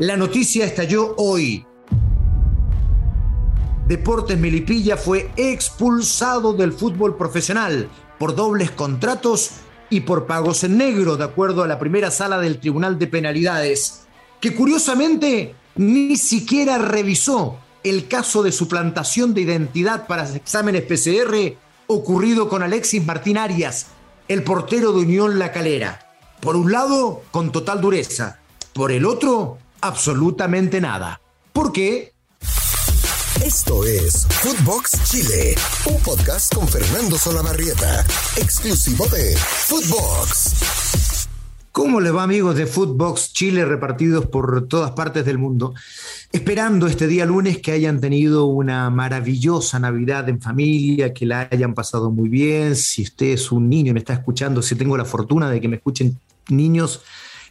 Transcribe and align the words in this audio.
La 0.00 0.16
noticia 0.16 0.64
estalló 0.64 1.14
hoy. 1.18 1.64
Deportes 3.86 4.36
Melipilla 4.36 4.96
fue 4.96 5.30
expulsado 5.36 6.52
del 6.52 6.72
fútbol 6.72 7.16
profesional 7.16 7.88
por 8.18 8.34
dobles 8.34 8.72
contratos 8.72 9.52
y 9.90 10.00
por 10.00 10.26
pagos 10.26 10.64
en 10.64 10.78
negro, 10.78 11.16
de 11.16 11.22
acuerdo 11.22 11.62
a 11.62 11.68
la 11.68 11.78
primera 11.78 12.10
sala 12.10 12.40
del 12.40 12.58
Tribunal 12.58 12.98
de 12.98 13.06
Penalidades, 13.06 14.00
que 14.40 14.52
curiosamente 14.56 15.54
ni 15.76 16.16
siquiera 16.16 16.78
revisó 16.78 17.58
el 17.84 18.08
caso 18.08 18.42
de 18.42 18.50
suplantación 18.50 19.32
de 19.32 19.42
identidad 19.42 20.08
para 20.08 20.28
exámenes 20.34 20.82
PCR 20.82 21.56
ocurrido 21.86 22.48
con 22.48 22.64
Alexis 22.64 23.04
Martín 23.06 23.38
Arias, 23.38 23.86
el 24.26 24.42
portero 24.42 24.92
de 24.92 25.02
Unión 25.02 25.38
La 25.38 25.52
Calera. 25.52 26.16
Por 26.40 26.56
un 26.56 26.72
lado, 26.72 27.22
con 27.30 27.52
total 27.52 27.80
dureza, 27.80 28.40
por 28.72 28.90
el 28.90 29.06
otro, 29.06 29.58
absolutamente 29.84 30.80
nada. 30.80 31.20
¿Por 31.52 31.70
qué? 31.70 32.14
Esto 33.44 33.84
es 33.84 34.26
Footbox 34.30 35.10
Chile, 35.10 35.54
un 35.84 36.00
podcast 36.02 36.54
con 36.54 36.66
Fernando 36.66 37.18
Solabarrieta, 37.18 38.00
exclusivo 38.38 39.06
de 39.08 39.36
Footbox. 39.36 41.28
¿Cómo 41.70 42.00
le 42.00 42.10
va 42.10 42.22
amigos 42.22 42.56
de 42.56 42.66
Footbox 42.66 43.34
Chile 43.34 43.66
repartidos 43.66 44.24
por 44.24 44.68
todas 44.68 44.92
partes 44.92 45.26
del 45.26 45.36
mundo? 45.36 45.74
Esperando 46.32 46.86
este 46.86 47.06
día 47.06 47.26
lunes 47.26 47.58
que 47.58 47.72
hayan 47.72 48.00
tenido 48.00 48.46
una 48.46 48.88
maravillosa 48.88 49.78
Navidad 49.78 50.26
en 50.30 50.40
familia, 50.40 51.12
que 51.12 51.26
la 51.26 51.46
hayan 51.50 51.74
pasado 51.74 52.10
muy 52.10 52.30
bien. 52.30 52.74
Si 52.74 53.02
usted 53.02 53.26
es 53.26 53.52
un 53.52 53.68
niño 53.68 53.90
y 53.90 53.92
me 53.94 53.98
está 53.98 54.14
escuchando, 54.14 54.62
si 54.62 54.76
tengo 54.76 54.96
la 54.96 55.04
fortuna 55.04 55.50
de 55.50 55.60
que 55.60 55.68
me 55.68 55.76
escuchen 55.76 56.18
niños, 56.48 57.02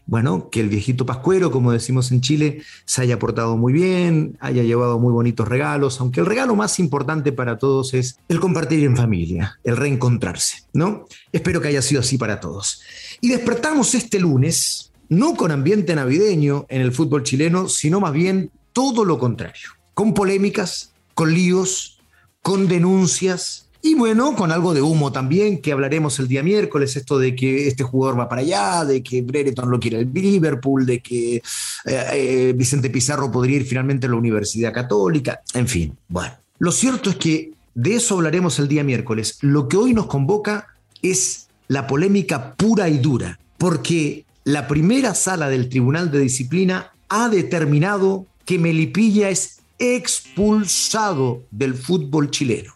bueno, 0.06 0.50
que 0.50 0.60
el 0.60 0.70
viejito 0.70 1.06
Pascuero, 1.06 1.50
como 1.52 1.72
decimos 1.72 2.12
en 2.12 2.22
Chile, 2.22 2.62
se 2.86 3.02
haya 3.02 3.20
portado 3.20 3.56
muy 3.56 3.72
bien, 3.72 4.38
haya 4.42 4.64
llevado 4.64 5.00
muy 5.00 5.14
bonitos 5.14 5.48
regalos, 5.48 6.00
aunque 6.02 6.20
el 6.20 6.26
regalo 6.26 6.56
más 6.56 6.80
importante 6.80 7.32
para 7.32 7.58
todos 7.58 7.94
es 7.94 8.20
el 8.28 8.40
compartir 8.40 8.84
en 8.84 8.98
familia, 8.98 9.60
el 9.64 9.78
reencontrarse, 9.78 10.64
¿no? 10.74 11.06
Espero 11.32 11.62
que 11.62 11.70
haya 11.70 11.82
sido 11.82 12.02
así 12.02 12.18
para 12.18 12.40
todos. 12.40 12.82
Y 13.22 13.30
despertamos 13.30 13.96
este 13.96 14.20
lunes, 14.20 14.92
no 15.08 15.36
con 15.36 15.52
ambiente 15.52 15.96
navideño 15.96 16.66
en 16.70 16.82
el 16.82 16.92
fútbol 16.92 17.24
chileno, 17.24 17.70
sino 17.70 18.00
más 18.00 18.14
bien 18.14 18.52
todo 18.74 19.06
lo 19.06 19.20
contrario, 19.20 19.70
con 19.94 20.14
polémicas, 20.14 20.94
con 21.14 21.34
líos, 21.34 22.02
con 22.42 22.68
denuncias, 22.68 23.63
y 23.86 23.96
bueno, 23.96 24.34
con 24.34 24.54
algo 24.54 24.74
de 24.74 24.82
humo 24.82 25.12
también, 25.12 25.62
que 25.62 25.74
hablaremos 25.74 26.18
el 26.18 26.30
día 26.30 26.42
miércoles, 26.42 26.96
esto 26.96 27.20
de 27.20 27.36
que 27.36 27.68
este 27.68 27.84
jugador 27.84 28.18
va 28.18 28.30
para 28.30 28.40
allá, 28.40 28.86
de 28.86 29.04
que 29.04 29.22
Brereton 29.22 29.70
lo 29.70 29.78
quiere 29.78 30.00
el 30.00 30.10
Liverpool, 30.14 30.86
de 30.86 31.02
que 31.02 31.36
eh, 31.36 31.42
eh, 31.86 32.54
Vicente 32.56 32.90
Pizarro 32.90 33.30
podría 33.30 33.58
ir 33.58 33.66
finalmente 33.66 34.08
a 34.08 34.10
la 34.10 34.16
Universidad 34.16 34.72
Católica, 34.72 35.42
en 35.54 35.68
fin, 35.68 35.98
bueno. 36.08 36.34
Lo 36.60 36.72
cierto 36.72 37.10
es 37.10 37.18
que 37.18 37.52
de 37.76 37.96
eso 37.96 38.16
hablaremos 38.16 38.58
el 38.58 38.70
día 38.70 38.86
miércoles. 38.86 39.38
Lo 39.42 39.68
que 39.68 39.76
hoy 39.76 39.94
nos 39.94 40.06
convoca 40.06 40.68
es 41.02 41.50
la 41.68 41.86
polémica 41.86 42.54
pura 42.56 42.88
y 42.88 43.00
dura, 43.00 43.38
porque 43.58 44.24
la 44.46 44.66
primera 44.70 45.14
sala 45.14 45.50
del 45.50 45.68
Tribunal 45.68 46.10
de 46.10 46.20
Disciplina 46.20 46.94
ha 47.10 47.28
determinado 47.28 48.28
que 48.46 48.60
Melipilla 48.60 49.30
es 49.30 49.60
expulsado 49.78 51.44
del 51.52 51.74
fútbol 51.74 52.32
chileno. 52.32 52.74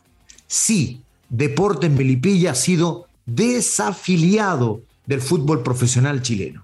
Sí, 0.47 1.01
Deportes 1.29 1.91
Melipilla 1.91 2.51
ha 2.51 2.55
sido 2.55 3.07
desafiliado 3.25 4.81
del 5.05 5.21
fútbol 5.21 5.63
profesional 5.63 6.21
chileno. 6.21 6.63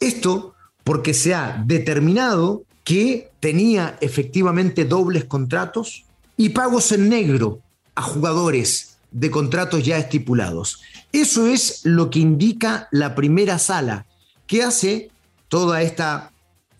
Esto 0.00 0.54
porque 0.84 1.14
se 1.14 1.34
ha 1.34 1.62
determinado 1.64 2.62
que 2.84 3.30
tenía 3.40 3.96
efectivamente 4.00 4.84
dobles 4.84 5.24
contratos 5.24 6.04
y 6.36 6.50
pagos 6.50 6.92
en 6.92 7.08
negro 7.08 7.60
a 7.94 8.02
jugadores 8.02 8.98
de 9.10 9.30
contratos 9.30 9.84
ya 9.84 9.96
estipulados. 9.96 10.82
Eso 11.12 11.46
es 11.46 11.80
lo 11.84 12.10
que 12.10 12.18
indica 12.18 12.88
la 12.90 13.14
primera 13.14 13.58
sala, 13.58 14.06
que 14.46 14.62
hace 14.62 15.10
toda 15.48 15.82
esta 15.82 16.32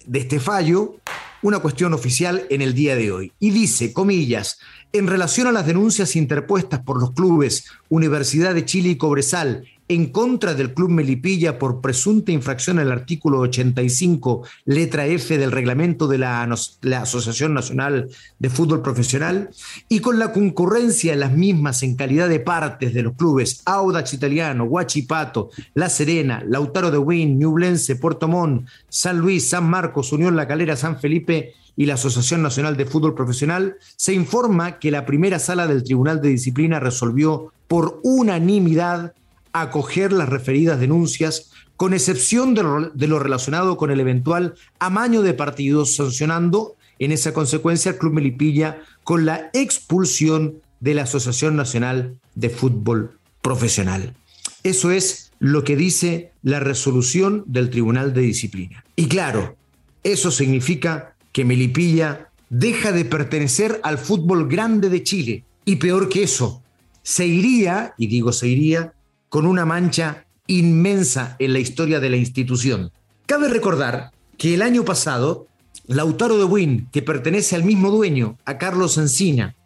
de 0.05 0.19
este 0.19 0.41
fallo 0.41 0.97
una 1.45 1.59
cuestión 1.59 1.93
oficial 1.93 2.47
en 2.49 2.63
el 2.63 2.73
día 2.73 2.97
de 2.97 3.13
hoy. 3.13 3.33
Y 3.39 3.51
dice, 3.51 3.93
comillas, 3.93 4.59
en 4.95 5.07
relación 5.07 5.47
a 5.47 5.53
las 5.53 5.67
denuncias 5.67 6.17
interpuestas 6.17 6.81
por 6.81 6.99
los 6.99 7.13
clubes 7.13 7.67
Universidad 7.91 8.55
de 8.55 8.65
Chile 8.65 8.89
y 8.89 8.97
Cobresal 8.97 9.67
en 9.89 10.07
contra 10.07 10.55
del 10.55 10.73
Club 10.73 10.91
Melipilla 10.91 11.59
por 11.59 11.81
presunta 11.81 12.33
infracción 12.33 12.79
al 12.79 12.91
artículo 12.91 13.41
85, 13.41 14.47
letra 14.65 15.07
F 15.07 15.37
del 15.37 15.53
reglamento 15.53 16.09
de 16.09 16.19
la, 16.19 16.49
la, 16.81 17.03
Asociación 17.03 17.53
Nacional 17.53 18.09
de 18.39 18.51
Fútbol 18.51 18.83
Profesional, 18.83 19.51
y 19.89 20.01
con 20.01 20.19
la 20.19 20.33
concurrencia 20.33 21.13
en 21.13 21.21
las 21.21 21.33
mismas 21.33 21.83
en 21.83 21.97
calidad 21.97 22.29
de 22.29 22.41
partes 22.41 22.95
de 22.95 23.03
los 23.03 23.15
clubes 23.15 23.63
Audax 23.67 24.15
Italiano, 24.15 24.65
Huachipato, 24.65 25.51
La 25.75 25.91
Serena, 25.91 26.43
Lautaro 26.47 26.91
de 26.91 26.99
Win, 26.99 27.39
Ñublense, 27.39 27.97
Puerto 27.97 28.27
Montt, 28.27 28.67
San 28.89 29.19
Luis, 29.19 29.49
San 29.49 29.69
Marcos, 29.69 30.13
Unión 30.13 30.37
La 30.37 30.49
Calera, 30.49 30.77
San 30.77 30.99
Felipe 30.99 31.53
y 31.77 31.87
la 31.87 31.95
Asociación 31.95 32.43
Nacional 32.43 32.77
de 32.77 32.87
Fútbol 32.87 33.15
Profesional, 33.15 33.77
se 33.97 34.15
informa 34.15 34.79
que 34.79 34.91
la 34.91 35.05
primera 35.05 35.39
sala 35.39 35.67
del 35.67 35.85
Tribunal 35.85 36.21
de 36.21 36.31
Disciplina 36.31 36.81
resolvió 36.81 37.53
por 37.69 38.01
unanimidad 38.03 39.13
acoger 39.55 40.13
las 40.13 40.29
referidas 40.29 40.79
denuncias, 40.79 41.51
con 41.77 41.95
excepción 41.95 42.55
de 42.55 42.63
lo, 42.63 43.19
relacionado 43.19 43.77
con 43.77 43.91
el 43.91 44.01
eventual 44.01 44.55
amaño 44.79 45.23
de 45.23 45.33
partidos, 45.33 45.97
sancionando 45.97 46.77
en 46.99 47.13
esa 47.13 47.33
consecuencia 47.33 47.93
al 47.93 47.99
Club 47.99 48.15
Melipilla 48.15 48.79
con 49.03 49.25
la 49.25 49.51
expulsión 49.55 50.61
de 50.81 50.95
la 50.95 51.03
Asociación 51.03 51.57
Nacional 51.57 52.19
de 52.35 52.51
Fútbol 52.51 53.19
Profesional. 53.43 54.15
Eso 54.63 54.91
es 54.91 55.33
lo 55.39 55.65
que 55.65 55.77
dice 55.77 56.33
la 56.43 56.61
resolución 56.61 57.45
del 57.47 57.71
Tribunal 57.71 58.13
de 58.13 58.23
Disciplina. 58.23 58.85
Y 58.97 59.07
claro, 59.07 59.57
eso 60.03 60.31
significa 60.31 61.17
que 61.33 61.45
Melipilla 61.45 62.29
deja 62.51 62.93
de 62.93 63.05
pertenecer 63.05 63.81
al 63.83 63.99
fútbol 63.99 64.49
grande 64.49 64.89
de 64.89 65.03
Chile. 65.03 65.45
Y 65.65 65.77
peor 65.77 66.09
que 66.09 66.23
eso, 66.23 66.63
se 67.03 67.27
iría, 67.27 67.95
y 67.99 68.07
digo 68.07 68.33
se 68.33 68.49
iría, 68.49 68.93
con 69.35 69.47
una 69.47 69.65
mancha 69.65 70.27
inmensa 70.47 71.35
en 71.41 71.55
la 71.55 71.59
historia 71.59 71.99
de 71.99 72.09
la 72.09 72.17
institución. 72.17 72.93
Cabe 73.27 73.49
recordar 73.49 74.13
que 74.39 74.55
el 74.55 74.63
año 74.63 74.85
pasado, 74.85 75.49
Lautaro 75.89 76.39
de 76.39 76.45
Win, 76.45 76.89
que 76.93 77.03
pertenece 77.03 77.57
al 77.57 77.65
mismo 77.65 77.91
dueño, 77.91 78.39
a 78.45 78.59
Carlos 78.59 78.97
Encina, 78.97 79.57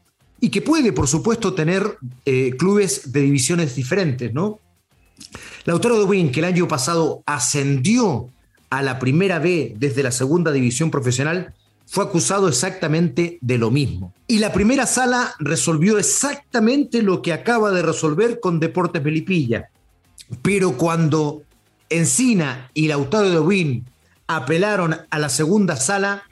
y 0.41 0.49
que 0.49 0.63
puede, 0.63 0.95
por 0.95 1.07
supuesto, 1.07 1.53
tener 1.53 1.99
eh, 2.25 2.55
clubes 2.59 3.13
de 3.13 3.21
divisiones 3.21 3.77
diferentes, 3.77 4.33
¿no? 4.33 4.59
Lautaro 5.67 5.99
de 5.99 6.07
Win, 6.07 6.33
que 6.33 6.41
el 6.41 6.47
año 6.47 6.67
pasado 6.67 7.23
ascendió 7.27 8.31
a 8.71 8.81
la 8.81 8.99
primera 8.99 9.39
B 9.39 9.75
desde 9.77 10.03
la 10.03 10.13
segunda 10.13 10.51
división 10.51 10.91
profesional, 10.91 11.53
fue 11.91 12.05
acusado 12.05 12.49
exactamente 12.49 13.39
de 13.41 13.59
lo 13.59 13.71
mismo. 13.71 14.13
Y 14.27 14.39
la 14.39 14.53
primera 14.53 14.87
sala 14.87 15.35
resolvió 15.39 15.99
exactamente 15.99 17.03
lo 17.03 17.23
que 17.23 17.33
acaba 17.33 17.71
de 17.73 17.83
resolver 17.83 18.41
con 18.41 18.61
Deportes 18.61 19.03
Melipilla. 19.03 19.71
Pero 20.43 20.77
cuando 20.77 21.43
Encina 21.89 22.71
y 22.75 22.89
Lautaro 22.89 23.31
de 23.31 23.41
Win 23.41 23.87
apelaron 24.27 24.97
a 25.09 25.19
la 25.19 25.31
segunda 25.31 25.77
sala, 25.77 26.25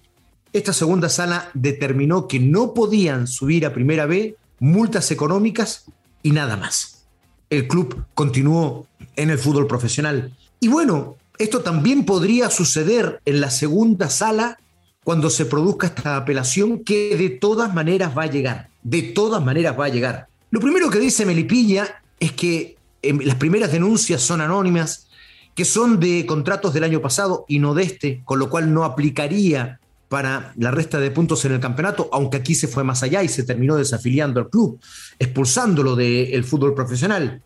esta 0.52 0.74
segunda 0.74 1.08
sala 1.08 1.50
determinó 1.54 2.28
que 2.28 2.38
no 2.38 2.74
podían 2.74 3.26
subir 3.26 3.64
a 3.64 3.72
primera 3.72 4.04
B 4.04 4.36
multas 4.58 5.10
económicas 5.10 5.86
y 6.22 6.32
nada 6.32 6.58
más. 6.58 7.06
El 7.48 7.66
club 7.66 8.04
continuó 8.14 8.86
en 9.16 9.30
el 9.30 9.38
fútbol 9.38 9.66
profesional. 9.66 10.36
Y 10.60 10.68
bueno, 10.68 11.16
esto 11.38 11.62
también 11.62 12.04
podría 12.04 12.50
suceder 12.50 13.22
en 13.24 13.40
la 13.40 13.50
segunda 13.50 14.10
sala 14.10 14.58
cuando 15.06 15.30
se 15.30 15.46
produzca 15.46 15.86
esta 15.86 16.16
apelación 16.16 16.82
que 16.82 17.16
de 17.16 17.30
todas 17.30 17.72
maneras 17.72 18.18
va 18.18 18.24
a 18.24 18.26
llegar, 18.26 18.70
de 18.82 19.02
todas 19.02 19.40
maneras 19.40 19.78
va 19.78 19.84
a 19.84 19.88
llegar. 19.88 20.26
Lo 20.50 20.58
primero 20.58 20.90
que 20.90 20.98
dice 20.98 21.24
Melipilla 21.24 22.02
es 22.18 22.32
que 22.32 22.76
em, 23.02 23.20
las 23.20 23.36
primeras 23.36 23.70
denuncias 23.70 24.20
son 24.20 24.40
anónimas, 24.40 25.06
que 25.54 25.64
son 25.64 26.00
de 26.00 26.26
contratos 26.26 26.74
del 26.74 26.82
año 26.82 27.00
pasado 27.00 27.44
y 27.46 27.60
no 27.60 27.72
de 27.72 27.84
este, 27.84 28.22
con 28.24 28.40
lo 28.40 28.50
cual 28.50 28.74
no 28.74 28.82
aplicaría 28.82 29.78
para 30.08 30.52
la 30.56 30.72
resta 30.72 30.98
de 30.98 31.12
puntos 31.12 31.44
en 31.44 31.52
el 31.52 31.60
campeonato, 31.60 32.08
aunque 32.10 32.38
aquí 32.38 32.56
se 32.56 32.66
fue 32.66 32.82
más 32.82 33.04
allá 33.04 33.22
y 33.22 33.28
se 33.28 33.44
terminó 33.44 33.76
desafiliando 33.76 34.40
al 34.40 34.50
club, 34.50 34.80
expulsándolo 35.20 35.94
del 35.94 36.42
fútbol 36.42 36.74
profesional. 36.74 37.42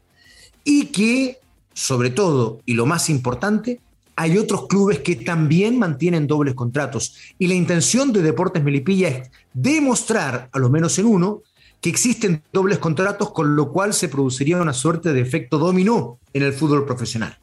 Y 0.64 0.86
que, 0.86 1.36
sobre 1.74 2.08
todo, 2.08 2.62
y 2.64 2.72
lo 2.72 2.86
más 2.86 3.10
importante, 3.10 3.80
hay 4.20 4.36
otros 4.36 4.66
clubes 4.66 4.98
que 4.98 5.16
también 5.16 5.78
mantienen 5.78 6.26
dobles 6.26 6.52
contratos. 6.52 7.16
Y 7.38 7.46
la 7.46 7.54
intención 7.54 8.12
de 8.12 8.20
Deportes 8.20 8.62
Melipilla 8.62 9.08
es 9.08 9.30
demostrar, 9.54 10.50
a 10.52 10.58
lo 10.58 10.68
menos 10.68 10.98
en 10.98 11.06
uno, 11.06 11.42
que 11.80 11.88
existen 11.88 12.42
dobles 12.52 12.76
contratos, 12.76 13.32
con 13.32 13.56
lo 13.56 13.72
cual 13.72 13.94
se 13.94 14.10
produciría 14.10 14.60
una 14.60 14.74
suerte 14.74 15.14
de 15.14 15.22
efecto 15.22 15.56
dominó 15.56 16.18
en 16.34 16.42
el 16.42 16.52
fútbol 16.52 16.84
profesional. 16.84 17.38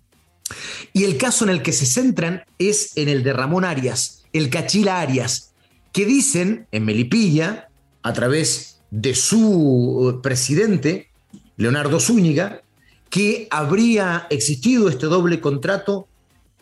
Y 0.93 1.05
el 1.05 1.17
caso 1.17 1.45
en 1.45 1.49
el 1.49 1.63
que 1.63 1.73
se 1.73 1.87
centran 1.87 2.43
es 2.59 2.95
en 2.95 3.09
el 3.09 3.23
de 3.23 3.33
Ramón 3.33 3.65
Arias, 3.65 4.23
el 4.31 4.51
Cachila 4.51 4.99
Arias, 4.99 5.55
que 5.91 6.05
dicen 6.05 6.67
en 6.71 6.85
Melipilla, 6.85 7.69
a 8.03 8.13
través 8.13 8.81
de 8.91 9.15
su 9.15 10.19
presidente, 10.21 11.09
Leonardo 11.55 11.99
Zúñiga, 11.99 12.61
que 13.09 13.47
habría 13.49 14.27
existido 14.29 14.89
este 14.89 15.07
doble 15.07 15.41
contrato 15.41 16.07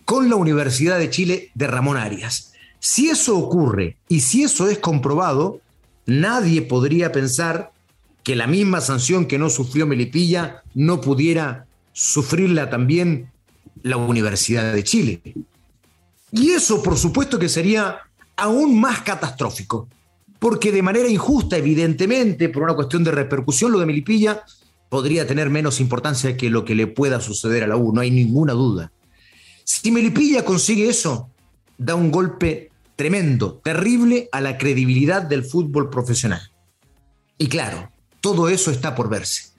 con 0.06 0.30
la 0.30 0.36
Universidad 0.36 1.00
de 1.00 1.10
Chile 1.10 1.52
de 1.56 1.68
Ramón 1.68 1.98
Arias. 1.98 2.54
Si 2.80 3.10
eso 3.10 3.38
ocurre 3.38 3.98
y 4.07 4.22
si 4.22 4.44
eso 4.44 4.69
es 4.69 4.78
comprobado, 4.78 5.60
nadie 6.06 6.62
podría 6.62 7.12
pensar 7.12 7.72
que 8.24 8.36
la 8.36 8.48
misma 8.48 8.81
sanción 8.81 9.25
que 9.25 9.40
no 9.40 9.50
sufrió 9.50 9.86
Melipilla 9.86 10.63
no 10.74 11.02
pudiera 11.02 11.66
sufrirla 11.94 12.69
también 12.69 13.31
la 13.81 13.98
Universidad 13.98 14.74
de 14.74 14.84
Chile. 14.84 15.22
Y 16.31 16.51
eso, 16.51 16.84
por 16.84 16.98
supuesto, 16.98 17.40
que 17.40 17.50
sería 17.50 18.00
aún 18.36 18.80
más 18.80 19.01
catastrófico, 19.01 19.88
porque 20.40 20.72
de 20.72 20.81
manera 20.81 21.08
injusta, 21.08 21.58
evidentemente, 21.58 22.50
por 22.50 22.63
una 22.63 22.74
cuestión 22.74 23.04
de 23.04 23.12
repercusión, 23.12 23.72
lo 23.72 23.80
de 23.80 23.86
Melipilla 23.86 24.44
podría 24.90 25.25
tener 25.25 25.50
menos 25.50 25.80
importancia 25.80 26.36
que 26.36 26.50
lo 26.50 26.66
que 26.66 26.75
le 26.75 26.88
pueda 26.88 27.22
suceder 27.22 27.63
a 27.63 27.68
la 27.68 27.78
U, 27.78 27.94
no 27.94 28.01
hay 28.01 28.12
ninguna 28.12 28.54
duda. 28.54 28.92
Si 29.65 29.89
Melipilla 29.89 30.45
consigue 30.45 30.88
eso, 30.88 31.31
da 31.75 31.95
un 31.95 32.12
golpe 32.12 32.69
tremendo, 32.95 33.59
terrible 33.63 34.29
a 34.31 34.39
la 34.39 34.59
credibilidad 34.59 35.23
del 35.23 35.44
fútbol 35.44 35.89
profesional. 35.89 36.51
Y 37.39 37.47
claro, 37.47 37.91
todo 38.21 38.47
eso 38.47 38.69
está 38.69 38.94
por 38.94 39.09
verse. 39.09 39.50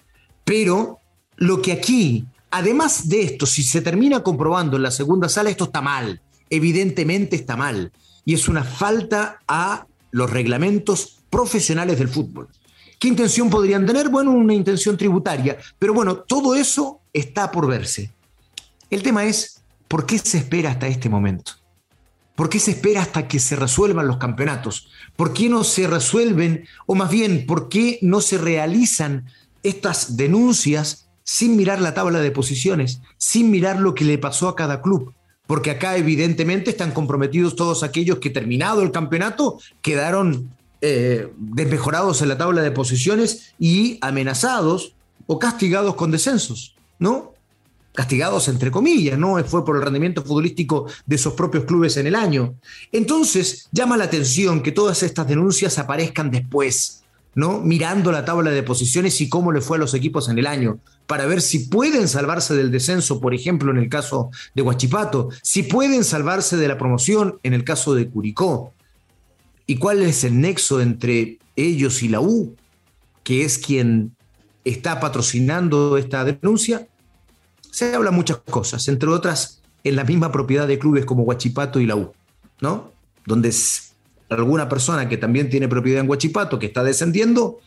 Pero 0.44 1.00
lo 1.36 1.60
que 1.60 1.72
aquí, 1.72 2.24
además 2.52 3.08
de 3.08 3.22
esto, 3.22 3.46
si 3.46 3.64
se 3.64 3.82
termina 3.82 4.22
comprobando 4.22 4.76
en 4.76 4.84
la 4.84 4.92
segunda 4.92 5.28
sala, 5.28 5.50
esto 5.50 5.64
está 5.64 5.82
mal. 5.82 6.22
Evidentemente 6.50 7.34
está 7.34 7.56
mal. 7.56 7.90
Y 8.24 8.34
es 8.34 8.46
una 8.46 8.62
falta 8.62 9.40
a 9.48 9.88
los 10.12 10.30
reglamentos 10.30 11.18
profesionales 11.30 11.98
del 11.98 12.08
fútbol. 12.08 12.48
¿Qué 13.00 13.08
intención 13.08 13.50
podrían 13.50 13.84
tener? 13.84 14.08
Bueno, 14.08 14.30
una 14.30 14.54
intención 14.54 14.96
tributaria. 14.96 15.58
Pero 15.80 15.92
bueno, 15.94 16.18
todo 16.18 16.54
eso 16.54 17.00
está 17.12 17.50
por 17.50 17.66
verse. 17.66 18.12
El 18.88 19.02
tema 19.02 19.24
es, 19.24 19.55
¿por 19.88 20.06
qué 20.06 20.18
se 20.18 20.38
espera 20.38 20.70
hasta 20.70 20.88
este 20.88 21.08
momento? 21.08 21.52
¿Por 22.34 22.50
qué 22.50 22.60
se 22.60 22.72
espera 22.72 23.00
hasta 23.00 23.28
que 23.28 23.38
se 23.38 23.56
resuelvan 23.56 24.06
los 24.06 24.18
campeonatos? 24.18 24.88
¿Por 25.16 25.32
qué 25.32 25.48
no 25.48 25.64
se 25.64 25.86
resuelven, 25.86 26.66
o 26.84 26.94
más 26.94 27.10
bien, 27.10 27.46
por 27.46 27.70
qué 27.70 27.98
no 28.02 28.20
se 28.20 28.36
realizan 28.36 29.24
estas 29.62 30.16
denuncias 30.16 31.08
sin 31.24 31.56
mirar 31.56 31.80
la 31.80 31.94
tabla 31.94 32.20
de 32.20 32.30
posiciones, 32.30 33.00
sin 33.16 33.50
mirar 33.50 33.80
lo 33.80 33.94
que 33.94 34.04
le 34.04 34.18
pasó 34.18 34.48
a 34.48 34.56
cada 34.56 34.82
club? 34.82 35.14
Porque 35.46 35.70
acá 35.70 35.96
evidentemente 35.96 36.70
están 36.70 36.92
comprometidos 36.92 37.56
todos 37.56 37.82
aquellos 37.82 38.18
que 38.18 38.30
terminado 38.30 38.82
el 38.82 38.90
campeonato 38.90 39.58
quedaron 39.80 40.50
eh, 40.82 41.32
desmejorados 41.38 42.20
en 42.20 42.28
la 42.28 42.36
tabla 42.36 42.60
de 42.60 42.70
posiciones 42.70 43.54
y 43.58 43.98
amenazados 44.02 44.94
o 45.26 45.38
castigados 45.38 45.94
con 45.94 46.10
descensos, 46.10 46.76
¿no? 46.98 47.35
Castigados 47.96 48.46
entre 48.46 48.70
comillas, 48.70 49.18
no 49.18 49.42
fue 49.44 49.64
por 49.64 49.74
el 49.74 49.82
rendimiento 49.82 50.22
futbolístico 50.22 50.86
de 51.04 51.18
sus 51.18 51.32
propios 51.32 51.64
clubes 51.64 51.96
en 51.96 52.06
el 52.06 52.14
año. 52.14 52.54
Entonces, 52.92 53.68
llama 53.72 53.96
la 53.96 54.04
atención 54.04 54.62
que 54.62 54.70
todas 54.70 55.02
estas 55.02 55.26
denuncias 55.26 55.78
aparezcan 55.78 56.30
después, 56.30 57.02
¿no? 57.34 57.60
Mirando 57.60 58.12
la 58.12 58.24
tabla 58.24 58.50
de 58.50 58.62
posiciones 58.62 59.20
y 59.20 59.28
cómo 59.28 59.50
le 59.50 59.60
fue 59.60 59.78
a 59.78 59.80
los 59.80 59.94
equipos 59.94 60.28
en 60.28 60.38
el 60.38 60.46
año, 60.46 60.78
para 61.06 61.26
ver 61.26 61.40
si 61.42 61.60
pueden 61.60 62.06
salvarse 62.06 62.54
del 62.54 62.70
descenso, 62.70 63.20
por 63.20 63.34
ejemplo, 63.34 63.70
en 63.72 63.78
el 63.78 63.88
caso 63.88 64.30
de 64.54 64.62
Huachipato, 64.62 65.30
si 65.42 65.62
pueden 65.62 66.04
salvarse 66.04 66.56
de 66.56 66.68
la 66.68 66.78
promoción 66.78 67.38
en 67.42 67.54
el 67.54 67.64
caso 67.64 67.94
de 67.94 68.08
Curicó. 68.08 68.72
¿Y 69.66 69.78
cuál 69.78 70.02
es 70.02 70.22
el 70.22 70.40
nexo 70.40 70.80
entre 70.80 71.38
ellos 71.56 72.02
y 72.02 72.08
la 72.08 72.20
U, 72.20 72.54
que 73.24 73.44
es 73.44 73.58
quien 73.58 74.14
está 74.64 75.00
patrocinando 75.00 75.96
esta 75.96 76.24
denuncia? 76.24 76.86
Se 77.76 77.94
habla 77.94 78.10
muchas 78.10 78.38
cosas, 78.38 78.88
entre 78.88 79.10
otras 79.10 79.60
en 79.84 79.96
la 79.96 80.04
misma 80.04 80.32
propiedad 80.32 80.66
de 80.66 80.78
clubes 80.78 81.04
como 81.04 81.24
Huachipato 81.24 81.78
y 81.78 81.84
la 81.84 81.94
U, 81.94 82.14
¿no? 82.62 82.90
Donde 83.26 83.54
alguna 84.30 84.66
persona 84.66 85.10
que 85.10 85.18
también 85.18 85.50
tiene 85.50 85.68
propiedad 85.68 86.00
en 86.00 86.08
Huachipato, 86.08 86.58
que 86.58 86.64
está 86.64 86.82
descendiendo, 86.82 87.58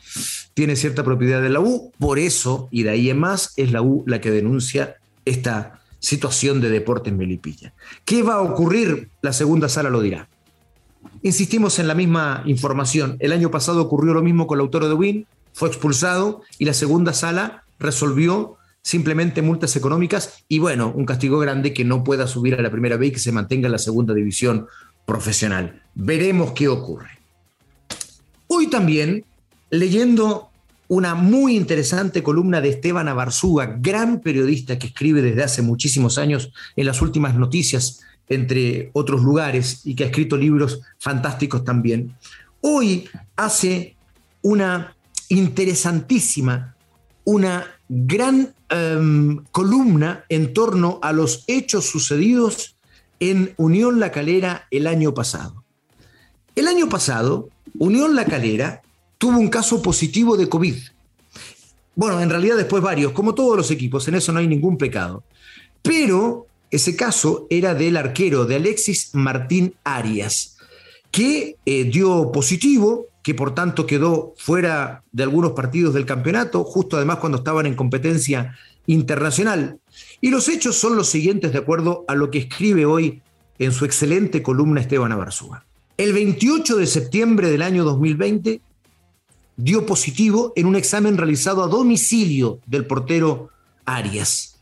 tiene 0.55 0.75
cierta 0.75 1.03
propiedad 1.03 1.43
de 1.43 1.49
la 1.49 1.59
U, 1.59 1.91
por 1.99 2.17
eso, 2.17 2.69
y 2.71 2.81
de 2.81 2.89
ahí 2.89 3.11
en 3.11 3.19
más, 3.19 3.53
es 3.55 3.71
la 3.71 3.83
U 3.83 4.03
la 4.07 4.19
que 4.19 4.31
denuncia 4.31 4.95
esta 5.25 5.79
situación 5.99 6.59
de 6.59 6.71
deporte 6.71 7.11
en 7.11 7.17
Melipilla. 7.17 7.75
¿Qué 8.03 8.23
va 8.23 8.33
a 8.33 8.41
ocurrir? 8.41 9.09
La 9.21 9.31
segunda 9.31 9.69
sala 9.69 9.91
lo 9.91 10.01
dirá. 10.01 10.27
Insistimos 11.21 11.77
en 11.77 11.87
la 11.87 11.93
misma 11.93 12.41
información. 12.47 13.15
El 13.19 13.31
año 13.31 13.51
pasado 13.51 13.79
ocurrió 13.83 14.15
lo 14.15 14.23
mismo 14.23 14.47
con 14.47 14.57
el 14.57 14.61
autor 14.61 14.87
de 14.87 14.93
Win, 14.93 15.27
fue 15.53 15.69
expulsado 15.69 16.41
y 16.57 16.65
la 16.65 16.73
segunda 16.73 17.13
sala 17.13 17.63
resolvió 17.77 18.57
simplemente 18.89 19.43
multas 19.43 19.75
económicas 19.75 20.43
y 20.47 20.57
bueno, 20.57 20.91
un 20.95 21.05
castigo 21.05 21.37
grande 21.37 21.73
que 21.75 21.85
no 21.85 22.03
pueda 22.03 22.25
subir 22.25 22.55
a 22.55 22.61
la 22.63 22.71
primera 22.71 22.97
vez 22.97 23.09
y 23.09 23.11
que 23.11 23.19
se 23.19 23.31
mantenga 23.31 23.67
en 23.67 23.73
la 23.73 23.77
segunda 23.77 24.15
división 24.15 24.65
profesional. 25.05 25.83
Veremos 25.93 26.53
qué 26.53 26.69
ocurre. 26.69 27.19
Hoy 28.47 28.67
también, 28.67 29.25
leyendo 29.69 30.49
una 30.87 31.13
muy 31.13 31.55
interesante 31.55 32.23
columna 32.23 32.61
de 32.61 32.69
Esteban 32.69 33.07
Abarzúa, 33.07 33.77
gran 33.79 34.21
periodista 34.21 34.79
que 34.79 34.87
escribe 34.87 35.21
desde 35.21 35.43
hace 35.43 35.61
muchísimos 35.61 36.17
años 36.17 36.51
en 36.75 36.87
las 36.87 36.99
últimas 37.03 37.35
noticias, 37.35 38.01
entre 38.27 38.89
otros 38.93 39.21
lugares, 39.21 39.81
y 39.85 39.93
que 39.93 40.05
ha 40.05 40.07
escrito 40.07 40.35
libros 40.35 40.81
fantásticos 40.97 41.63
también. 41.63 42.15
Hoy 42.61 43.07
hace 43.35 43.95
una 44.41 44.95
interesantísima, 45.29 46.75
una 47.23 47.78
gran 47.89 48.53
em, 48.69 49.43
columna 49.51 50.23
en 50.29 50.53
torno 50.53 50.99
a 51.01 51.11
los 51.11 51.43
hechos 51.47 51.85
sucedidos 51.85 52.77
en 53.19 53.53
Unión 53.57 53.99
La 53.99 54.11
Calera 54.11 54.67
el 54.71 54.87
año 54.87 55.13
pasado. 55.13 55.63
El 56.55 56.67
año 56.67 56.87
pasado, 56.87 57.49
Unión 57.77 58.15
La 58.15 58.25
Calera 58.25 58.81
tuvo 59.17 59.39
un 59.39 59.49
caso 59.49 59.81
positivo 59.81 60.37
de 60.37 60.47
COVID. 60.47 60.75
Bueno, 61.95 62.21
en 62.21 62.29
realidad 62.29 62.55
después 62.55 62.81
varios, 62.81 63.11
como 63.11 63.35
todos 63.35 63.57
los 63.57 63.71
equipos, 63.71 64.07
en 64.07 64.15
eso 64.15 64.31
no 64.31 64.39
hay 64.39 64.47
ningún 64.47 64.77
pecado. 64.77 65.23
Pero 65.81 66.47
ese 66.71 66.95
caso 66.95 67.47
era 67.49 67.73
del 67.73 67.97
arquero 67.97 68.45
de 68.45 68.55
Alexis 68.55 69.09
Martín 69.13 69.73
Arias, 69.83 70.57
que 71.11 71.57
eh, 71.65 71.83
dio 71.85 72.31
positivo 72.31 73.07
que 73.29 73.35
por 73.35 73.53
tanto 73.53 73.85
quedó 73.85 74.33
fuera 74.37 75.03
de 75.11 75.21
algunos 75.21 75.51
partidos 75.51 75.93
del 75.93 76.07
campeonato, 76.07 76.63
justo 76.63 76.97
además 76.97 77.19
cuando 77.19 77.37
estaban 77.37 77.67
en 77.67 77.75
competencia 77.75 78.57
internacional. 78.87 79.77
Y 80.19 80.31
los 80.31 80.49
hechos 80.49 80.77
son 80.77 80.95
los 80.95 81.09
siguientes 81.09 81.53
de 81.53 81.59
acuerdo 81.59 82.05
a 82.07 82.15
lo 82.15 82.31
que 82.31 82.39
escribe 82.39 82.87
hoy 82.87 83.21
en 83.59 83.71
su 83.71 83.85
excelente 83.85 84.41
columna 84.41 84.81
Esteban 84.81 85.11
Abarzúa. 85.11 85.63
El 85.95 86.11
28 86.11 86.77
de 86.77 86.87
septiembre 86.87 87.51
del 87.51 87.61
año 87.61 87.83
2020 87.83 88.61
dio 89.57 89.85
positivo 89.85 90.51
en 90.55 90.65
un 90.65 90.75
examen 90.75 91.15
realizado 91.15 91.63
a 91.63 91.67
domicilio 91.67 92.61
del 92.65 92.87
portero 92.87 93.51
Arias. 93.85 94.57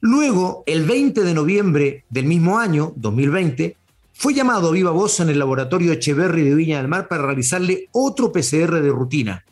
Luego, 0.00 0.62
el 0.64 0.86
20 0.86 1.24
de 1.24 1.34
noviembre 1.34 2.04
del 2.08 2.24
mismo 2.24 2.58
año, 2.58 2.94
2020, 2.96 3.76
fue 4.20 4.34
llamado 4.34 4.70
a 4.70 4.72
viva 4.72 4.90
voz 4.90 5.20
en 5.20 5.28
el 5.28 5.38
laboratorio 5.38 5.92
Echeverry 5.92 6.42
de 6.42 6.56
Viña 6.56 6.78
del 6.78 6.88
Mar 6.88 7.06
para 7.06 7.22
realizarle 7.22 7.88
otro 7.92 8.32
PCR 8.32 8.82
de 8.82 8.90
rutina. 8.90 9.44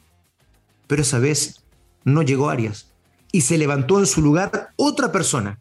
Pero 0.89 1.03
esa 1.03 1.21
vez 1.21 1.63
no 2.03 2.23
llegó 2.23 2.51
Arias 2.51 2.93
y 3.31 3.43
se 3.43 3.59
levantó 3.59 4.01
en 4.01 4.07
su 4.07 4.21
lugar 4.21 4.71
otra 4.75 5.13
persona. 5.13 5.61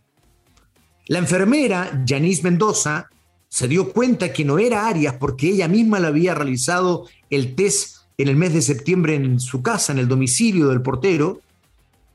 La 1.05 1.19
enfermera, 1.19 2.03
Janice 2.07 2.41
Mendoza, 2.41 3.07
se 3.47 3.67
dio 3.67 3.93
cuenta 3.93 4.33
que 4.33 4.43
no 4.43 4.57
era 4.57 4.87
Arias 4.87 5.17
porque 5.19 5.49
ella 5.49 5.67
misma 5.67 5.99
le 5.99 6.07
había 6.07 6.33
realizado 6.33 7.07
el 7.29 7.53
test 7.53 7.97
en 8.17 8.27
el 8.27 8.35
mes 8.35 8.55
de 8.55 8.63
septiembre 8.63 9.13
en 9.13 9.39
su 9.39 9.61
casa, 9.61 9.91
en 9.91 9.99
el 9.99 10.07
domicilio 10.07 10.69
del 10.69 10.81
portero, 10.81 11.41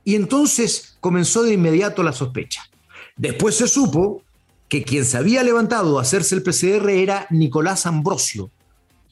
y 0.02 0.16
entonces 0.16 0.96
comenzó 0.98 1.44
de 1.44 1.54
inmediato 1.54 2.02
la 2.02 2.12
sospecha. 2.12 2.68
Después 3.16 3.54
se 3.54 3.68
supo 3.68 4.24
que 4.70 4.84
quien 4.84 5.04
se 5.04 5.18
había 5.18 5.42
levantado 5.42 5.98
a 5.98 6.02
hacerse 6.02 6.36
el 6.36 6.44
PCR 6.44 6.88
era 6.90 7.26
Nicolás 7.28 7.86
Ambrosio, 7.86 8.50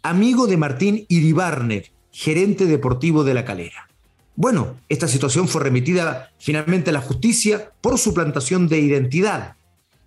amigo 0.03 0.47
de 0.47 0.57
Martín 0.57 1.05
Iribarner, 1.09 1.91
gerente 2.13 2.65
deportivo 2.65 3.25
de 3.25 3.35
la 3.35 3.45
calera. 3.45 3.89
Bueno, 4.37 4.77
esta 4.89 5.09
situación 5.09 5.49
fue 5.49 5.65
remitida 5.65 6.31
finalmente 6.39 6.91
a 6.91 6.93
la 6.93 7.01
justicia 7.01 7.73
por 7.81 7.99
suplantación 7.99 8.69
de 8.69 8.79
identidad. 8.79 9.57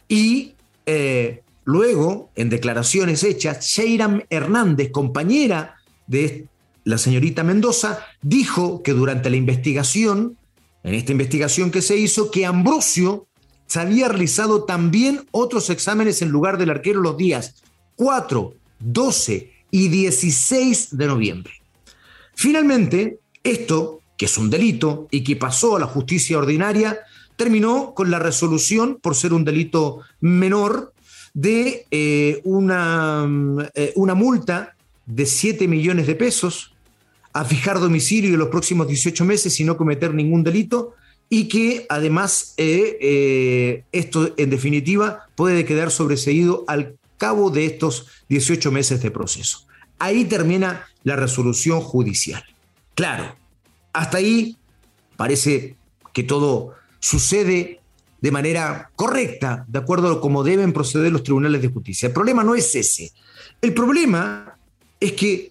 Y 0.08 0.56
eh, 0.86 1.42
luego, 1.66 2.30
en 2.36 2.50
declaraciones 2.50 3.26
hechas, 3.26 3.66
Sheiram 3.66 4.24
Hernández, 4.30 4.90
compañera 4.90 5.76
de 6.08 6.48
la 6.86 6.98
señorita 6.98 7.44
Mendoza, 7.44 8.00
dijo 8.22 8.82
que 8.84 8.94
durante 8.94 9.30
la 9.30 9.36
investigación, 9.36 10.38
en 10.86 10.94
esta 10.94 11.12
investigación 11.12 11.72
que 11.72 11.82
se 11.82 11.98
hizo, 11.98 12.32
que 12.32 12.46
Ambrosio 12.46 13.28
se 13.72 13.80
había 13.80 14.10
realizado 14.10 14.66
también 14.66 15.26
otros 15.32 15.70
exámenes 15.70 16.22
en 16.22 16.28
lugar 16.28 16.58
del 16.58 16.72
arquero 16.72 17.00
los 17.00 17.16
días 17.16 17.64
4, 17.96 18.54
12 18.80 19.54
y 19.72 19.88
16 19.88 20.98
de 20.98 21.08
noviembre. 21.08 21.54
Finalmente, 22.36 23.20
esto, 23.46 24.02
que 24.18 24.26
es 24.26 24.38
un 24.38 24.50
delito 24.50 25.08
y 25.10 25.24
que 25.24 25.38
pasó 25.38 25.78
a 25.78 25.80
la 25.80 25.86
justicia 25.86 26.38
ordinaria, 26.38 27.00
terminó 27.38 27.94
con 27.94 28.12
la 28.12 28.20
resolución, 28.20 29.00
por 29.02 29.16
ser 29.16 29.32
un 29.32 29.46
delito 29.46 30.02
menor, 30.20 30.92
de 31.34 31.86
eh, 31.92 32.42
una, 32.44 33.26
eh, 33.74 33.94
una 33.96 34.16
multa 34.16 34.76
de 35.06 35.26
7 35.26 35.70
millones 35.70 36.08
de 36.08 36.16
pesos 36.16 36.74
a 37.32 37.46
fijar 37.46 37.80
domicilio 37.80 38.34
en 38.34 38.40
los 38.40 38.50
próximos 38.50 38.90
18 38.90 39.24
meses 39.24 39.58
y 39.62 39.64
no 39.64 39.78
cometer 39.78 40.14
ningún 40.14 40.44
delito 40.44 40.96
y 41.34 41.48
que 41.48 41.86
además 41.88 42.54
eh, 42.58 43.86
esto 43.94 44.34
en 44.36 44.50
definitiva 44.50 45.30
puede 45.36 45.64
quedar 45.64 45.90
sobreseído 45.90 46.66
al 46.68 46.98
cabo 47.18 47.50
de 47.50 47.66
estos 47.66 48.08
18 48.28 48.70
meses 48.70 49.02
de 49.02 49.12
proceso. 49.12 49.66
Ahí 49.98 50.26
termina 50.26 50.88
la 51.04 51.16
resolución 51.16 51.80
judicial. 51.80 52.44
Claro, 52.96 53.34
hasta 53.94 54.18
ahí 54.18 54.58
parece 55.16 55.78
que 56.12 56.24
todo 56.24 56.74
sucede 57.00 57.80
de 58.20 58.32
manera 58.32 58.92
correcta, 58.98 59.64
de 59.70 59.80
acuerdo 59.80 60.12
a 60.12 60.20
cómo 60.20 60.44
deben 60.44 60.74
proceder 60.74 61.14
los 61.14 61.24
tribunales 61.24 61.62
de 61.62 61.70
justicia. 61.70 62.08
El 62.08 62.14
problema 62.14 62.44
no 62.44 62.56
es 62.56 62.76
ese. 62.76 63.10
El 63.62 63.74
problema 63.74 64.58
es 65.00 65.14
que 65.14 65.51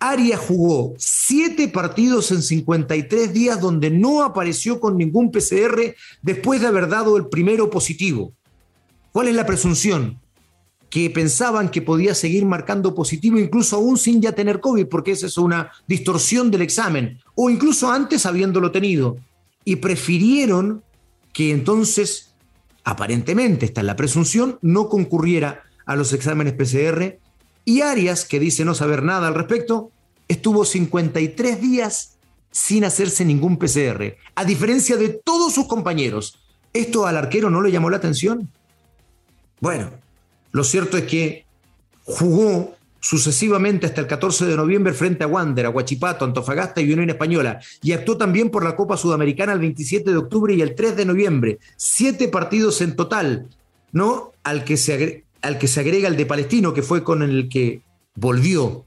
Arias 0.00 0.40
jugó 0.40 0.94
siete 0.96 1.68
partidos 1.68 2.32
en 2.32 2.42
53 2.42 3.34
días 3.34 3.60
donde 3.60 3.90
no 3.90 4.24
apareció 4.24 4.80
con 4.80 4.96
ningún 4.96 5.30
PCR 5.30 5.94
después 6.22 6.62
de 6.62 6.66
haber 6.66 6.88
dado 6.88 7.18
el 7.18 7.28
primero 7.28 7.68
positivo. 7.68 8.32
¿Cuál 9.12 9.28
es 9.28 9.34
la 9.34 9.44
presunción? 9.44 10.18
Que 10.88 11.10
pensaban 11.10 11.70
que 11.70 11.82
podía 11.82 12.14
seguir 12.14 12.46
marcando 12.46 12.94
positivo 12.94 13.38
incluso 13.38 13.76
aún 13.76 13.98
sin 13.98 14.22
ya 14.22 14.32
tener 14.32 14.60
COVID, 14.60 14.86
porque 14.86 15.12
esa 15.12 15.26
es 15.26 15.36
una 15.36 15.70
distorsión 15.86 16.50
del 16.50 16.62
examen, 16.62 17.18
o 17.34 17.50
incluso 17.50 17.92
antes 17.92 18.24
habiéndolo 18.24 18.72
tenido. 18.72 19.18
Y 19.66 19.76
prefirieron 19.76 20.82
que 21.34 21.50
entonces, 21.50 22.34
aparentemente, 22.84 23.66
está 23.66 23.82
en 23.82 23.86
la 23.88 23.96
presunción, 23.96 24.58
no 24.62 24.88
concurriera 24.88 25.62
a 25.84 25.94
los 25.94 26.14
exámenes 26.14 26.54
PCR 26.54 27.19
y 27.64 27.82
Arias, 27.82 28.24
que 28.24 28.40
dice 28.40 28.64
no 28.64 28.74
saber 28.74 29.02
nada 29.02 29.28
al 29.28 29.34
respecto, 29.34 29.90
estuvo 30.28 30.64
53 30.64 31.60
días 31.60 32.16
sin 32.50 32.84
hacerse 32.84 33.24
ningún 33.24 33.58
PCR, 33.58 34.16
a 34.34 34.44
diferencia 34.44 34.96
de 34.96 35.08
todos 35.08 35.54
sus 35.54 35.66
compañeros. 35.66 36.38
¿Esto 36.72 37.06
al 37.06 37.16
arquero 37.16 37.50
no 37.50 37.62
le 37.62 37.70
llamó 37.70 37.90
la 37.90 37.98
atención? 37.98 38.50
Bueno, 39.60 39.90
lo 40.52 40.64
cierto 40.64 40.96
es 40.96 41.04
que 41.04 41.44
jugó 42.04 42.74
sucesivamente 43.00 43.86
hasta 43.86 44.00
el 44.00 44.06
14 44.06 44.46
de 44.46 44.56
noviembre 44.56 44.92
frente 44.92 45.24
a 45.24 45.26
Wander, 45.26 45.66
a 45.66 45.70
Huachipato, 45.70 46.24
Antofagasta 46.24 46.80
y 46.80 46.92
Unión 46.92 47.10
Española, 47.10 47.60
y 47.82 47.92
actuó 47.92 48.16
también 48.16 48.50
por 48.50 48.62
la 48.62 48.76
Copa 48.76 48.96
Sudamericana 48.96 49.52
el 49.52 49.60
27 49.60 50.10
de 50.10 50.16
octubre 50.16 50.54
y 50.54 50.60
el 50.60 50.74
3 50.74 50.96
de 50.96 51.04
noviembre. 51.06 51.58
Siete 51.76 52.28
partidos 52.28 52.80
en 52.82 52.96
total, 52.96 53.48
¿no? 53.92 54.32
Al 54.42 54.64
que 54.64 54.76
se 54.76 55.24
al 55.42 55.58
que 55.58 55.68
se 55.68 55.80
agrega 55.80 56.08
el 56.08 56.16
de 56.16 56.26
Palestino, 56.26 56.74
que 56.74 56.82
fue 56.82 57.02
con 57.02 57.22
el 57.22 57.48
que 57.48 57.82
volvió. 58.14 58.84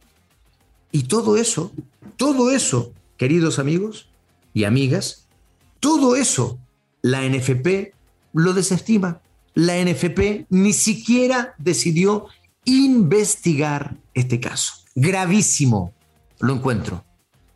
Y 0.91 1.03
todo 1.03 1.38
eso, 1.38 1.72
todo 2.17 2.51
eso, 2.51 2.93
queridos 3.17 3.60
amigos 3.60 4.10
y 4.53 4.65
amigas, 4.65 5.27
todo 5.79 6.15
eso, 6.15 6.60
la 7.01 7.27
NFP 7.27 7.93
lo 8.33 8.53
desestima. 8.53 9.22
La 9.53 9.83
NFP 9.83 10.48
ni 10.50 10.74
siquiera 10.74 11.53
decidió 11.57 12.27
investigar 12.65 13.98
este 14.13 14.39
caso. 14.39 14.74
Gravísimo, 14.95 15.93
lo 16.39 16.53
encuentro. 16.53 17.03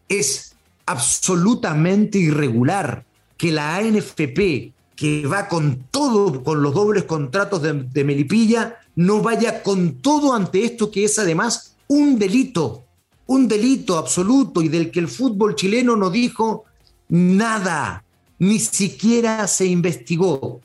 Es 0.10 0.56
absolutamente 0.86 2.18
irregular 2.18 3.06
que 3.38 3.52
la 3.52 3.78
ANFP, 3.78 4.74
que 4.96 5.28
va 5.28 5.48
con 5.48 5.84
todo, 5.92 6.44
con 6.44 6.62
los 6.62 6.74
dobles 6.74 7.04
contratos 7.04 7.62
de, 7.62 7.74
de, 7.74 8.04
Melipilla, 8.04 8.80
no 8.98 9.22
vaya 9.22 9.64
con 9.64 10.02
todo 10.02 10.34
ante 10.34 10.66
esto 10.66 10.92
que 10.92 11.06
es 11.06 11.18
además 11.18 11.78
un 11.88 12.20
delito, 12.20 12.84
un 13.26 13.48
delito 13.48 13.98
absoluto 13.98 14.62
y 14.62 14.68
del 14.68 14.92
que 14.92 15.00
el 15.00 15.08
fútbol 15.08 15.56
chileno 15.56 15.96
no 15.96 16.10
dijo 16.10 16.66
nada, 17.08 18.04
ni 18.40 18.60
siquiera 18.60 19.48
se 19.48 19.66
investigó. 19.66 20.60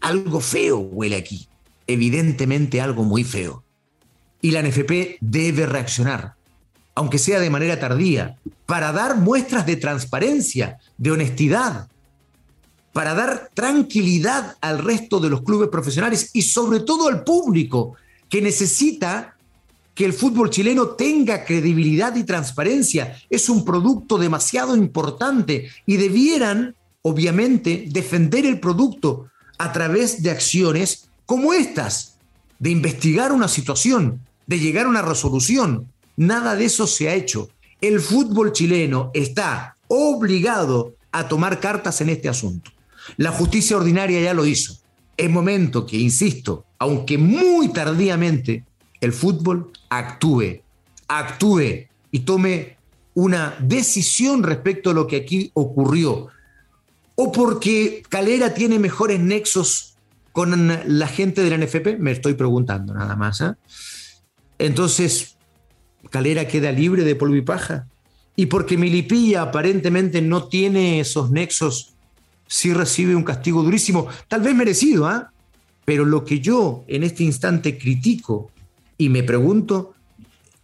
Algo 0.00 0.40
feo 0.40 0.78
huele 0.78 1.14
aquí 1.14 1.46
evidentemente 1.86 2.80
algo 2.80 3.04
muy 3.04 3.24
feo. 3.24 3.62
Y 4.40 4.50
la 4.50 4.62
NFP 4.62 5.18
debe 5.20 5.66
reaccionar, 5.66 6.34
aunque 6.94 7.18
sea 7.18 7.40
de 7.40 7.50
manera 7.50 7.78
tardía, 7.78 8.36
para 8.66 8.92
dar 8.92 9.16
muestras 9.16 9.66
de 9.66 9.76
transparencia, 9.76 10.78
de 10.98 11.10
honestidad, 11.10 11.88
para 12.96 13.12
dar 13.12 13.50
tranquilidad 13.52 14.56
al 14.62 14.78
resto 14.78 15.20
de 15.20 15.28
los 15.28 15.42
clubes 15.42 15.68
profesionales 15.68 16.30
y 16.32 16.40
sobre 16.40 16.80
todo 16.80 17.08
al 17.08 17.24
público 17.24 17.92
que 18.30 18.40
necesita 18.40 19.36
que 19.94 20.06
el 20.06 20.14
fútbol 20.14 20.48
chileno 20.48 20.88
tenga 20.88 21.44
credibilidad 21.44 22.16
y 22.16 22.24
transparencia. 22.24 23.14
Es 23.28 23.50
un 23.50 23.66
producto 23.66 24.16
demasiado 24.16 24.74
importante 24.74 25.68
y 25.84 25.98
debieran, 25.98 26.74
obviamente, 27.02 27.84
defender 27.88 28.46
el 28.46 28.60
producto 28.60 29.26
a 29.58 29.74
través 29.74 30.22
de 30.22 30.30
acciones 30.30 31.10
como 31.26 31.52
estas, 31.52 32.16
de 32.58 32.70
investigar 32.70 33.30
una 33.30 33.48
situación, 33.48 34.22
de 34.46 34.58
llegar 34.58 34.86
a 34.86 34.88
una 34.88 35.02
resolución. 35.02 35.92
Nada 36.16 36.56
de 36.56 36.64
eso 36.64 36.86
se 36.86 37.10
ha 37.10 37.14
hecho. 37.14 37.50
El 37.82 38.00
fútbol 38.00 38.52
chileno 38.52 39.10
está 39.12 39.76
obligado 39.86 40.94
a 41.12 41.28
tomar 41.28 41.60
cartas 41.60 42.00
en 42.00 42.08
este 42.08 42.30
asunto. 42.30 42.70
La 43.16 43.30
justicia 43.30 43.76
ordinaria 43.76 44.20
ya 44.20 44.34
lo 44.34 44.46
hizo. 44.46 44.76
Es 45.16 45.30
momento 45.30 45.86
que, 45.86 45.96
insisto, 45.96 46.64
aunque 46.78 47.18
muy 47.18 47.68
tardíamente, 47.68 48.64
el 49.00 49.12
fútbol 49.12 49.70
actúe, 49.88 50.60
actúe 51.08 51.86
y 52.10 52.20
tome 52.20 52.76
una 53.14 53.56
decisión 53.60 54.42
respecto 54.42 54.90
a 54.90 54.94
lo 54.94 55.06
que 55.06 55.16
aquí 55.16 55.50
ocurrió. 55.54 56.28
O 57.14 57.32
porque 57.32 58.02
Calera 58.08 58.52
tiene 58.52 58.78
mejores 58.78 59.20
nexos 59.20 59.96
con 60.32 60.68
la 60.86 61.08
gente 61.08 61.42
de 61.42 61.48
la 61.48 61.56
NFP? 61.56 61.98
Me 61.98 62.12
estoy 62.12 62.34
preguntando 62.34 62.92
nada 62.92 63.16
más. 63.16 63.40
¿eh? 63.40 63.54
Entonces, 64.58 65.36
Calera 66.10 66.46
queda 66.46 66.72
libre 66.72 67.04
de 67.04 67.16
polvo 67.16 67.36
y 67.36 67.40
paja. 67.40 67.86
Y 68.36 68.46
porque 68.46 68.76
Milipilla 68.76 69.40
aparentemente 69.40 70.20
no 70.20 70.48
tiene 70.48 71.00
esos 71.00 71.30
nexos, 71.30 71.94
sí 72.46 72.72
recibe 72.72 73.14
un 73.14 73.24
castigo 73.24 73.62
durísimo, 73.62 74.06
tal 74.28 74.42
vez 74.42 74.54
merecido, 74.54 75.06
¿ah? 75.06 75.30
Pero 75.84 76.04
lo 76.04 76.24
que 76.24 76.40
yo 76.40 76.84
en 76.88 77.02
este 77.04 77.22
instante 77.22 77.78
critico 77.78 78.50
y 78.98 79.08
me 79.08 79.22
pregunto 79.22 79.94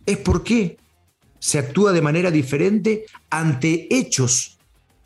es 0.06 0.18
por 0.18 0.42
qué 0.42 0.78
se 1.38 1.58
actúa 1.58 1.92
de 1.92 2.02
manera 2.02 2.30
diferente 2.30 3.04
ante 3.30 3.88
hechos, 3.94 4.58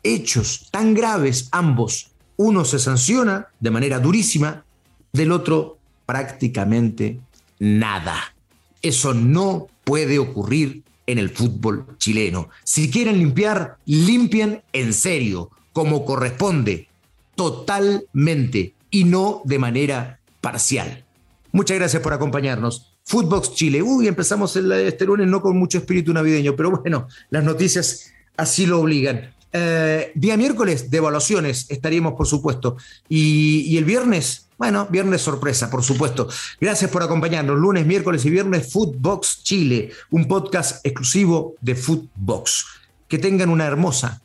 hechos 0.03 0.69
tan 0.71 0.93
graves 0.93 1.49
ambos, 1.51 2.11
uno 2.37 2.63
se 2.65 2.79
sanciona 2.79 3.47
de 3.59 3.71
manera 3.71 3.99
durísima, 3.99 4.63
del 5.11 5.31
otro 5.31 5.79
prácticamente 6.05 7.19
nada. 7.59 8.33
Eso 8.81 9.13
no 9.13 9.67
puede 9.83 10.19
ocurrir 10.19 10.83
en 11.07 11.17
el 11.17 11.29
fútbol 11.29 11.97
chileno. 11.97 12.49
Si 12.63 12.91
quieren 12.91 13.17
limpiar, 13.17 13.77
limpien 13.85 14.61
en 14.73 14.93
serio, 14.93 15.49
como 15.77 16.05
corresponde, 16.05 16.87
totalmente 17.35 18.73
y 18.89 19.03
no 19.03 19.43
de 19.45 19.59
manera 19.59 20.19
parcial. 20.41 21.05
Muchas 21.51 21.77
gracias 21.77 22.01
por 22.01 22.13
acompañarnos. 22.13 22.95
Footbox 23.03 23.53
Chile. 23.53 23.83
Uy, 23.83 24.07
empezamos 24.07 24.55
este 24.55 25.05
lunes 25.05 25.27
no 25.27 25.39
con 25.39 25.55
mucho 25.55 25.77
espíritu 25.77 26.11
navideño, 26.13 26.55
pero 26.55 26.71
bueno, 26.71 27.07
las 27.29 27.43
noticias 27.43 28.11
así 28.37 28.65
lo 28.65 28.79
obligan. 28.79 29.35
Eh, 29.53 30.11
día 30.15 30.35
miércoles 30.35 30.89
de 30.89 30.97
evaluaciones 30.97 31.67
estaríamos, 31.69 32.15
por 32.15 32.25
supuesto. 32.25 32.77
Y, 33.07 33.77
el 33.77 33.85
viernes, 33.85 34.47
bueno, 34.57 34.87
viernes 34.89 35.21
sorpresa, 35.21 35.69
por 35.69 35.83
supuesto. 35.83 36.27
Gracias 36.59 36.89
por 36.89 37.03
acompañarnos. 37.03 37.55
Lunes, 37.55 37.85
miércoles 37.85 38.25
y 38.25 38.31
viernes, 38.31 38.73
Footbox 38.73 39.43
Chile, 39.43 39.91
un 40.09 40.27
podcast 40.27 40.83
exclusivo 40.83 41.53
de 41.61 41.75
Footbox. 41.75 42.65
Que 43.07 43.19
tengan 43.19 43.51
una 43.51 43.67
hermosa 43.67 44.23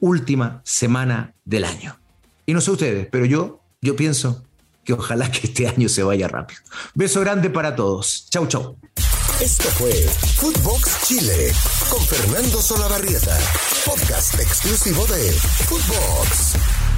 última 0.00 0.60
semana 0.64 1.34
del 1.44 1.64
año. 1.64 1.98
Y 2.46 2.54
no 2.54 2.60
sé 2.60 2.70
ustedes, 2.72 3.08
pero 3.10 3.26
yo, 3.26 3.60
yo 3.80 3.94
pienso 3.94 4.44
que 4.84 4.94
ojalá 4.94 5.30
que 5.30 5.46
este 5.46 5.68
año 5.68 5.88
se 5.88 6.02
vaya 6.02 6.26
rápido. 6.26 6.60
Beso 6.94 7.20
grande 7.20 7.50
para 7.50 7.76
todos. 7.76 8.26
Chau, 8.30 8.46
chau. 8.46 8.76
Esto 9.40 9.68
fue 9.70 9.92
Footbox 10.36 11.06
Chile 11.06 11.52
con 11.88 12.00
Fernando 12.04 12.60
Solabarrieta, 12.60 13.38
podcast 13.86 14.38
exclusivo 14.38 15.06
de 15.06 15.32
Footbox. 15.32 16.89